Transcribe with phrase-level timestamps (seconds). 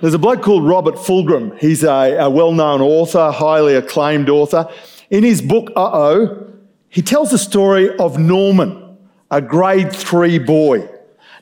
[0.00, 1.58] There's a bloke called Robert Fulghum.
[1.58, 4.68] He's a, a well known author, highly acclaimed author.
[5.10, 6.52] In his book, Uh Oh,
[6.88, 8.96] he tells the story of Norman,
[9.30, 10.88] a grade three boy.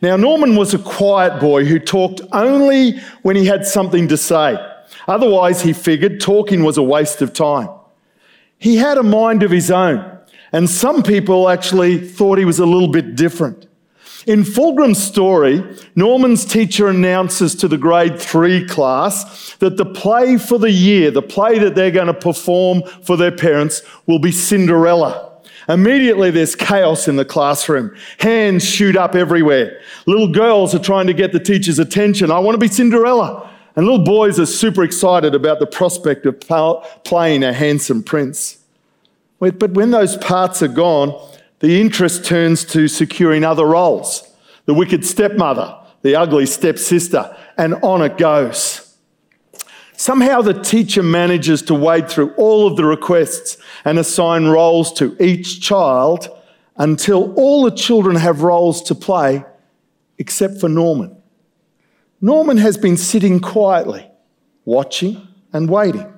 [0.00, 4.56] Now, Norman was a quiet boy who talked only when he had something to say.
[5.06, 7.68] Otherwise, he figured talking was a waste of time.
[8.58, 10.18] He had a mind of his own,
[10.52, 13.65] and some people actually thought he was a little bit different.
[14.26, 15.64] In Fulghum's story,
[15.94, 21.22] Norman's teacher announces to the grade three class that the play for the year, the
[21.22, 25.32] play that they're going to perform for their parents, will be Cinderella.
[25.68, 27.94] Immediately, there's chaos in the classroom.
[28.18, 29.80] Hands shoot up everywhere.
[30.06, 32.32] Little girls are trying to get the teacher's attention.
[32.32, 33.48] I want to be Cinderella.
[33.76, 36.40] And little boys are super excited about the prospect of
[37.04, 38.58] playing a handsome prince.
[39.38, 41.14] But when those parts are gone,
[41.60, 44.32] the interest turns to securing other roles
[44.66, 48.96] the wicked stepmother, the ugly stepsister, and on it goes.
[49.96, 55.16] Somehow the teacher manages to wade through all of the requests and assign roles to
[55.22, 56.28] each child
[56.76, 59.44] until all the children have roles to play
[60.18, 61.16] except for Norman.
[62.20, 64.10] Norman has been sitting quietly,
[64.64, 66.12] watching and waiting.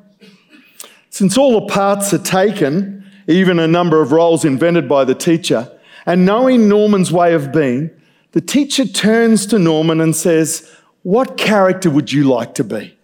[1.10, 2.97] Since all the parts are taken,
[3.28, 5.70] even a number of roles invented by the teacher,
[6.06, 7.90] and knowing Norman's way of being,
[8.32, 12.98] the teacher turns to Norman and says, What character would you like to be?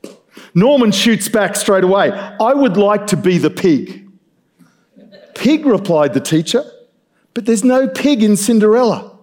[0.55, 4.01] Norman shoots back straight away, I would like to be the pig.
[5.35, 6.65] Pig, replied the teacher,
[7.35, 9.19] but there's no pig in Cinderella.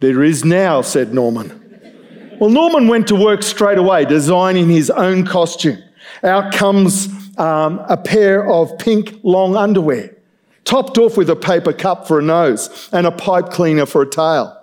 [0.00, 1.60] There is now, said Norman.
[2.40, 5.82] Well, Norman went to work straight away, designing his own costume.
[6.22, 10.13] Out comes um, a pair of pink long underwear,
[10.64, 14.08] topped off with a paper cup for a nose and a pipe cleaner for a
[14.08, 14.60] tail.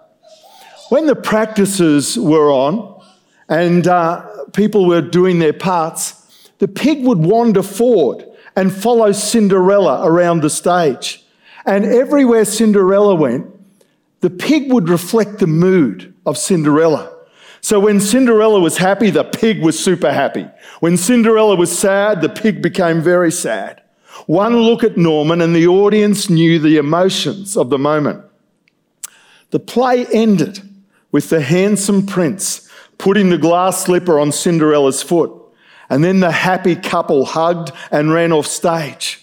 [0.90, 3.02] When the practices were on
[3.48, 10.06] and uh, people were doing their parts, the pig would wander forward and follow Cinderella
[10.06, 11.24] around the stage.
[11.66, 13.48] And everywhere Cinderella went,
[14.22, 17.16] the pig would reflect the mood of Cinderella.
[17.62, 20.48] So when Cinderella was happy, the pig was super happy.
[20.80, 23.82] When Cinderella was sad, the pig became very sad.
[24.28, 28.24] One look at Norman and the audience knew the emotions of the moment.
[29.52, 30.62] The play ended
[31.12, 35.32] with the handsome prince putting the glass slipper on Cinderella's foot.
[35.90, 39.20] And then the happy couple hugged and ran off stage.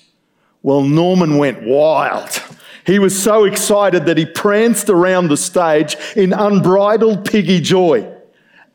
[0.63, 2.43] Well, Norman went wild.
[2.85, 8.11] He was so excited that he pranced around the stage in unbridled piggy joy.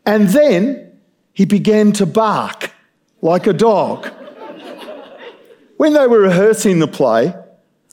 [0.06, 0.92] And then
[1.34, 2.72] he began to bark
[3.22, 4.13] like a dog.
[5.78, 7.36] When they were rehearsing the play,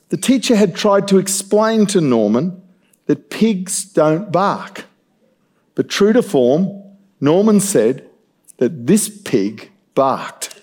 [0.09, 2.61] the teacher had tried to explain to Norman
[3.05, 4.85] that pigs don't bark.
[5.75, 6.83] But true to form,
[7.19, 8.09] Norman said
[8.57, 10.59] that this pig barked.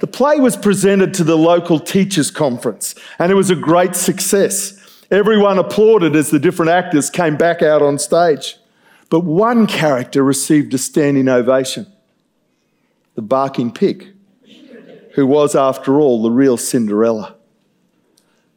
[0.00, 4.80] The play was presented to the local teachers' conference, and it was a great success.
[5.10, 8.56] Everyone applauded as the different actors came back out on stage.
[9.10, 11.86] But one character received a standing ovation
[13.14, 14.13] the barking pig,
[15.14, 17.34] who was, after all, the real Cinderella.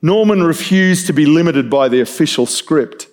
[0.02, 3.08] Norman refused to be limited by the official script.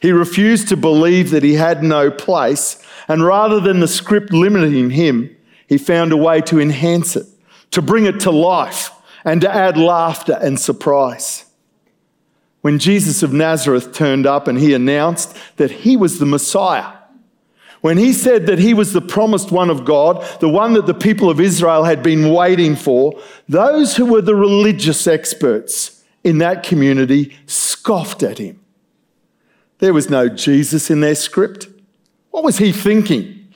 [0.00, 4.90] He refused to believe that he had no place, and rather than the script limiting
[4.90, 5.34] him,
[5.66, 7.26] he found a way to enhance it,
[7.70, 8.90] to bring it to life,
[9.24, 11.46] and to add laughter and surprise
[12.66, 16.95] when Jesus of Nazareth turned up and he announced that he was the Messiah.
[17.80, 20.94] When he said that he was the promised one of God, the one that the
[20.94, 26.62] people of Israel had been waiting for, those who were the religious experts in that
[26.62, 28.60] community scoffed at him.
[29.78, 31.68] There was no Jesus in their script.
[32.30, 33.52] What was he thinking?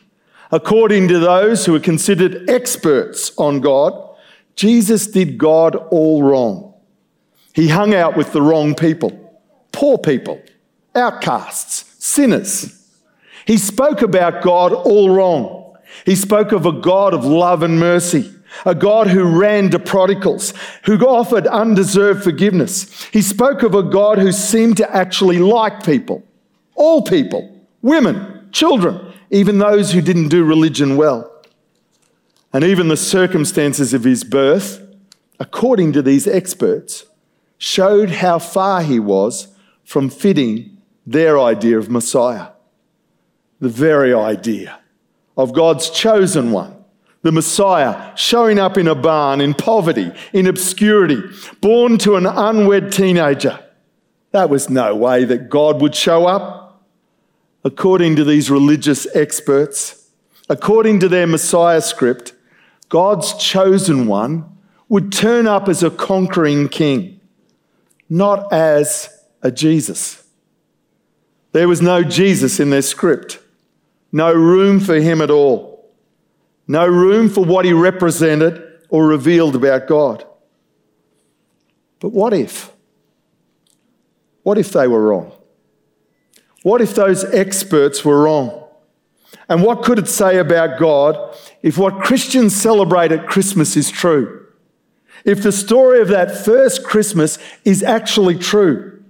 [0.53, 4.17] According to those who were considered experts on God,
[4.57, 6.75] Jesus did God all wrong.
[7.55, 9.41] He hung out with the wrong people,
[9.73, 10.41] poor people,
[10.95, 12.80] outcasts, sinners.
[13.51, 15.75] He spoke about God all wrong.
[16.07, 18.33] He spoke of a God of love and mercy,
[18.65, 20.55] a God who ran to prodigals,
[20.85, 23.07] who offered undeserved forgiveness.
[23.07, 26.23] He spoke of a God who seemed to actually like people,
[26.77, 31.29] all people, women, children, even those who didn't do religion well.
[32.53, 34.81] And even the circumstances of his birth,
[35.41, 37.05] according to these experts,
[37.59, 39.49] showed how far he was
[39.83, 42.51] from fitting their idea of Messiah.
[43.61, 44.79] The very idea
[45.37, 46.77] of God's chosen one,
[47.23, 51.23] the Messiah, showing up in a barn, in poverty, in obscurity,
[51.61, 53.59] born to an unwed teenager.
[54.33, 56.83] That was no way that God would show up.
[57.63, 60.09] According to these religious experts,
[60.49, 62.33] according to their Messiah script,
[62.89, 64.57] God's chosen one
[64.89, 67.21] would turn up as a conquering king,
[68.09, 70.25] not as a Jesus.
[71.53, 73.39] There was no Jesus in their script,
[74.13, 75.91] no room for him at all,
[76.67, 80.25] no room for what he represented or revealed about God.
[82.01, 82.73] But what if?
[84.43, 85.33] What if they were wrong?
[86.63, 88.69] What if those experts were wrong?
[89.49, 94.47] And what could it say about God if what Christians celebrate at Christmas is true?
[95.25, 99.03] If the story of that first Christmas is actually true?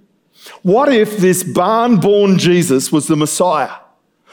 [0.63, 3.77] What if this barn born Jesus was the Messiah?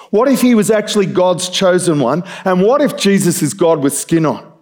[0.09, 2.23] What if he was actually God's chosen one?
[2.45, 4.53] And what if Jesus is God with skin on?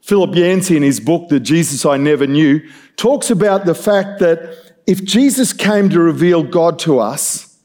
[0.00, 2.66] Philip Yancey, in his book, The Jesus I Never Knew,
[2.96, 7.58] talks about the fact that if Jesus came to reveal God to us,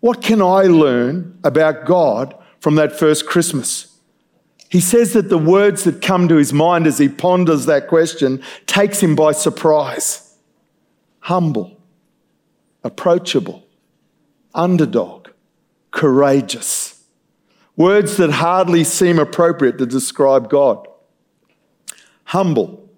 [0.00, 3.98] what can I learn about God from that first Christmas?
[4.70, 8.42] He says that the words that come to his mind as he ponders that question
[8.66, 10.36] takes him by surprise.
[11.20, 11.80] Humble,
[12.82, 13.62] approachable,
[14.54, 15.28] underdog,
[15.94, 17.02] courageous.
[17.76, 20.86] Words that hardly seem appropriate to describe God.
[22.24, 22.88] Humble.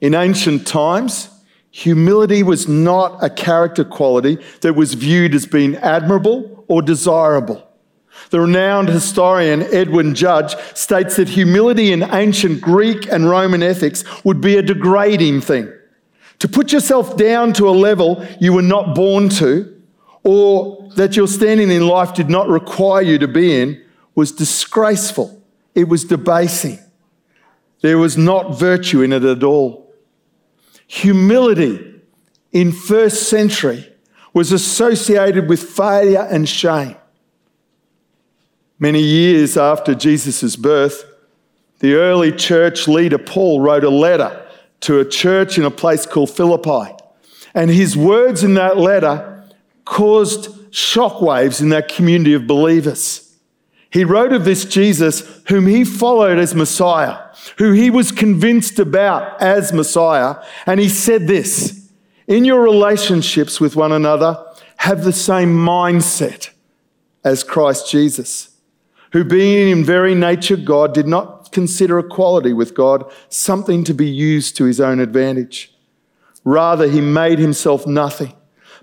[0.00, 1.28] In ancient times,
[1.70, 7.66] humility was not a character quality that was viewed as being admirable or desirable.
[8.30, 14.40] The renowned historian Edwin Judge states that humility in ancient Greek and Roman ethics would
[14.40, 15.72] be a degrading thing.
[16.40, 19.79] To put yourself down to a level you were not born to,
[20.22, 23.82] or that your standing in life did not require you to be in,
[24.14, 25.42] was disgraceful.
[25.74, 26.78] It was debasing.
[27.80, 29.94] There was not virtue in it at all.
[30.86, 32.02] Humility
[32.52, 33.90] in first century
[34.34, 36.96] was associated with failure and shame.
[38.78, 41.04] Many years after Jesus' birth,
[41.80, 44.46] the early church leader Paul wrote a letter
[44.80, 46.94] to a church in a place called Philippi.
[47.54, 49.29] And his words in that letter
[49.90, 53.36] caused shockwaves in that community of believers.
[53.90, 57.18] He wrote of this Jesus whom he followed as Messiah,
[57.58, 60.36] who he was convinced about as Messiah.
[60.64, 61.90] And he said this
[62.28, 64.42] In your relationships with one another,
[64.76, 66.50] have the same mindset
[67.24, 68.56] as Christ Jesus,
[69.12, 74.08] who being in very nature God, did not consider equality with God something to be
[74.08, 75.74] used to his own advantage.
[76.44, 78.34] Rather, he made himself nothing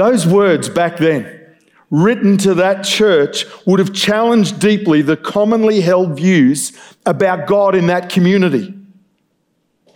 [0.00, 1.30] Those words back then,
[1.90, 6.72] written to that church, would have challenged deeply the commonly held views
[7.04, 8.72] about God in that community.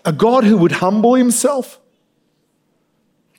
[0.05, 1.81] A God who would humble himself?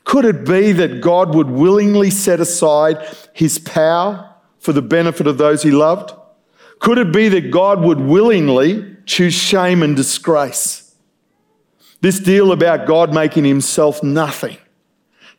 [0.05, 2.97] Could it be that God would willingly set aside
[3.31, 6.13] his power for the benefit of those he loved?
[6.79, 10.95] Could it be that God would willingly choose shame and disgrace?
[12.01, 14.57] This deal about God making himself nothing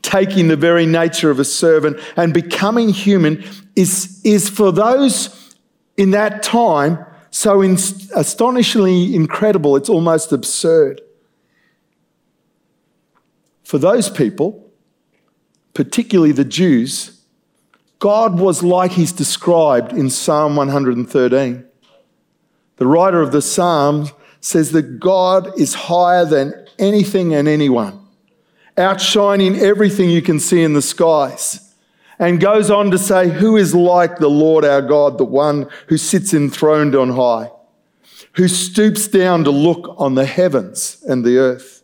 [0.06, 3.44] taking the very nature of a servant and becoming human
[3.74, 5.54] is, is for those
[5.96, 7.72] in that time so in,
[8.14, 11.00] astonishingly incredible, it's almost absurd.
[13.64, 14.70] For those people,
[15.74, 17.20] particularly the Jews,
[17.98, 21.64] God was like he's described in Psalm 113.
[22.76, 24.08] The writer of the Psalm
[24.40, 28.05] says that God is higher than anything and anyone
[28.78, 31.62] outshining everything you can see in the skies.
[32.18, 35.98] And goes on to say, Who is like the Lord our God, the one who
[35.98, 37.50] sits enthroned on high,
[38.32, 41.82] who stoops down to look on the heavens and the earth?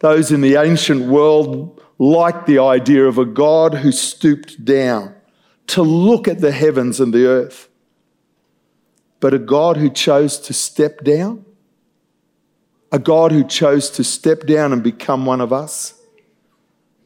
[0.00, 5.14] Those in the ancient world liked the idea of a God who stooped down
[5.68, 7.68] to look at the heavens and the earth.
[9.20, 11.46] But a God who chose to step down
[12.92, 15.94] a God who chose to step down and become one of us,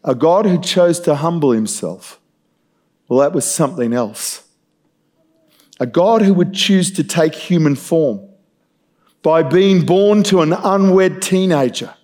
[0.05, 2.21] a God who chose to humble himself.
[3.09, 4.43] Well, that was something else.
[5.79, 8.21] A God who would choose to take human form
[9.23, 11.95] by being born to an unwed teenager,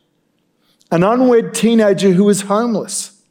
[0.91, 3.23] an unwed teenager who was homeless,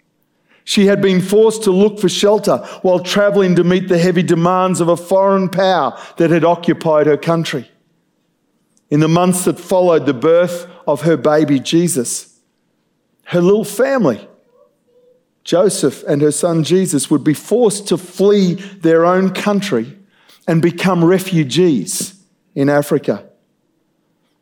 [0.64, 4.80] She had been forced to look for shelter while traveling to meet the heavy demands
[4.80, 7.71] of a foreign power that had occupied her country.
[8.92, 12.40] In the months that followed the birth of her baby Jesus,
[13.24, 14.28] her little family,
[15.46, 19.98] Joseph and her son Jesus, would be forced to flee their own country
[20.48, 22.22] and become refugees
[22.54, 23.26] in Africa.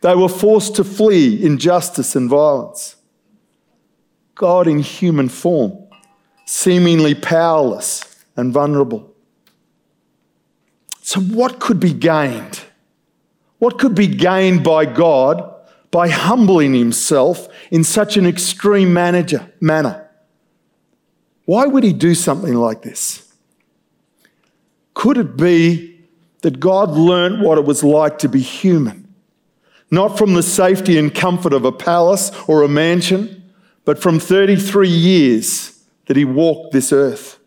[0.01, 2.96] They were forced to flee injustice and violence.
[4.34, 5.77] God in human form,
[6.46, 9.13] seemingly powerless and vulnerable.
[11.01, 12.62] So, what could be gained?
[13.60, 15.56] What could be gained by God
[15.92, 20.10] by humbling himself in such an extreme manager, manner?
[21.46, 23.34] Why would he do something like this?
[24.94, 26.00] Could it be
[26.42, 29.13] that God learnt what it was like to be human?
[29.92, 33.51] Not from the safety and comfort of a palace or a mansion,
[33.86, 37.39] but from 33 years that he walked this earth.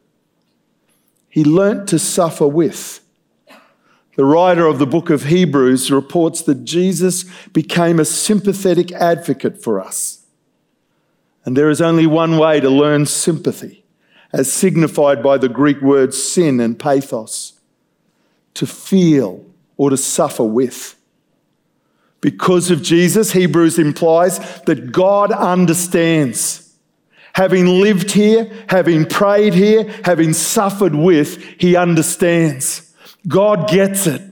[1.28, 3.01] He learnt to suffer with.
[4.14, 9.81] The writer of the book of Hebrews reports that Jesus became a sympathetic advocate for
[9.81, 10.26] us.
[11.45, 13.85] And there is only one way to learn sympathy,
[14.33, 17.54] as signified by the Greek words syn and pathos
[18.54, 19.45] to feel
[19.76, 20.97] or to suffer with.
[22.21, 26.75] Because of Jesus, Hebrews implies that God understands.
[27.33, 32.91] Having lived here, having prayed here, having suffered with, he understands.
[33.26, 34.23] God gets it.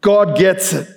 [0.00, 0.88] God gets it.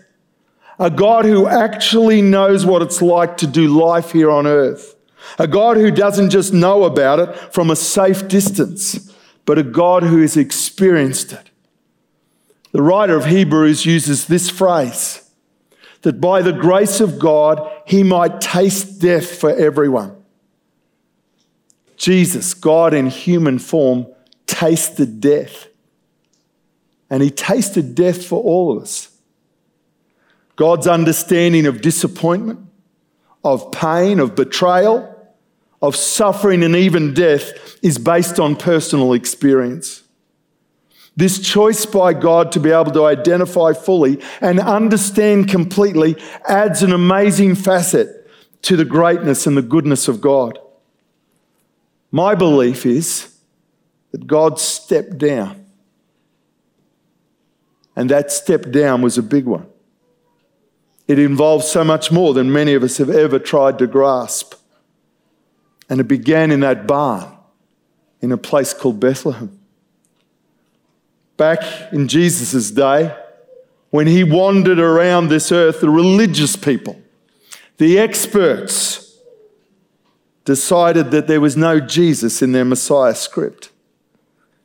[0.79, 4.95] A God who actually knows what it's like to do life here on earth.
[5.37, 9.13] A God who doesn't just know about it from a safe distance,
[9.45, 11.51] but a God who has experienced it.
[12.71, 15.29] The writer of Hebrews uses this phrase
[16.01, 20.15] that by the grace of God, he might taste death for everyone.
[21.95, 24.07] Jesus, God in human form,
[24.47, 25.67] tasted death
[27.11, 29.09] and he tasted death for all of us.
[30.55, 32.61] God's understanding of disappointment,
[33.43, 35.07] of pain, of betrayal,
[35.81, 40.03] of suffering, and even death is based on personal experience.
[41.17, 46.15] This choice by God to be able to identify fully and understand completely
[46.47, 48.29] adds an amazing facet
[48.61, 50.57] to the greatness and the goodness of God.
[52.09, 53.35] My belief is
[54.11, 55.60] that God stepped down
[58.01, 59.67] and that step down was a big one.
[61.07, 64.55] It involved so much more than many of us have ever tried to grasp.
[65.87, 67.31] And it began in that barn
[68.19, 69.55] in a place called Bethlehem.
[71.37, 73.15] Back in Jesus' day,
[73.91, 76.99] when he wandered around this earth, the religious people,
[77.77, 79.15] the experts,
[80.43, 83.69] decided that there was no Jesus in their Messiah script,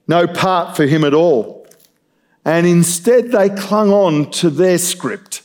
[0.08, 1.55] no part for him at all
[2.46, 5.42] and instead they clung on to their script,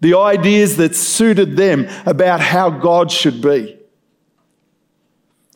[0.00, 3.76] the ideas that suited them about how God should be.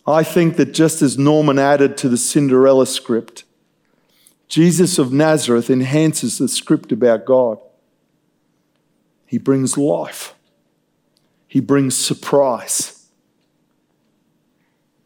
[0.07, 3.45] I think that just as Norman added to the Cinderella script,
[4.47, 7.59] Jesus of Nazareth enhances the script about God.
[9.25, 10.35] He brings life,
[11.49, 13.07] He brings surprise,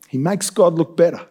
[0.08, 1.28] He makes God look better.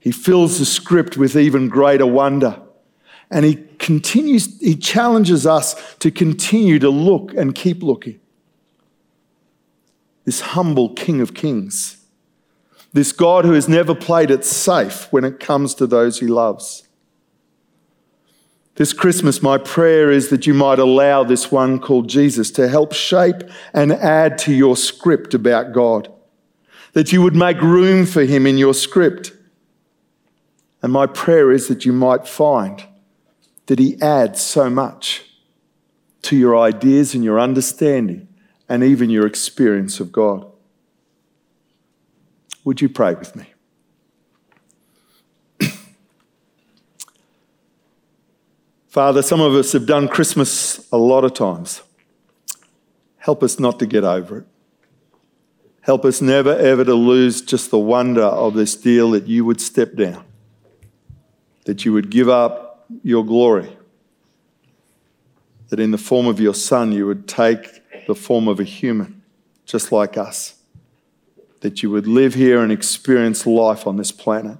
[0.00, 2.60] He fills the script with even greater wonder.
[3.30, 8.20] And he continues, he challenges us to continue to look and keep looking.
[10.24, 12.04] This humble King of Kings,
[12.92, 16.88] this God who has never played it safe when it comes to those he loves.
[18.76, 22.92] This Christmas, my prayer is that you might allow this one called Jesus to help
[22.92, 23.42] shape
[23.74, 26.12] and add to your script about God,
[26.92, 29.32] that you would make room for him in your script
[30.82, 32.84] and my prayer is that you might find
[33.66, 35.24] that He adds so much
[36.22, 38.28] to your ideas and your understanding
[38.68, 40.46] and even your experience of God.
[42.64, 43.46] Would you pray with me?
[48.88, 51.82] Father, some of us have done Christmas a lot of times.
[53.18, 54.46] Help us not to get over it.
[55.80, 59.60] Help us never ever to lose just the wonder of this deal that you would
[59.60, 60.27] step down
[61.68, 63.76] that you would give up your glory,
[65.68, 69.20] that in the form of your Son, you would take the form of a human,
[69.66, 70.54] just like us,
[71.60, 74.56] that you would live here and experience life on this planet.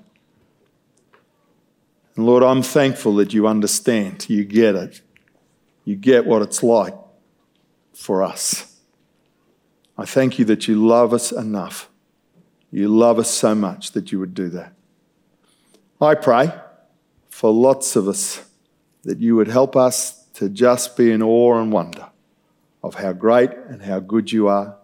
[2.14, 5.00] And Lord, I'm thankful that you understand, you get it,
[5.86, 6.94] you get what it's like
[7.94, 8.76] for us.
[9.96, 11.88] I thank you that you love us enough
[12.70, 14.74] You love us so much that you would do that.
[16.02, 16.52] I pray
[17.38, 18.44] for lots of us
[19.04, 22.08] that you would help us to just be in awe and wonder
[22.82, 24.76] of how great and how good you are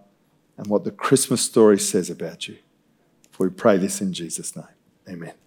[0.56, 2.56] and what the Christmas story says about you.
[3.32, 4.68] For we pray this in Jesus' name.
[5.08, 5.44] Amen.